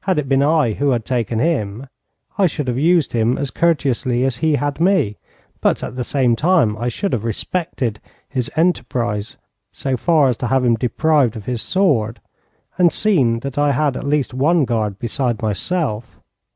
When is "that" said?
13.46-13.56